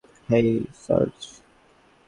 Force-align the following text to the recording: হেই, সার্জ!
হেই, 0.29 0.49
সার্জ! 0.83 1.17